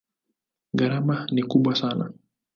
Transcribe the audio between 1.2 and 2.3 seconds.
ni kubwa sana.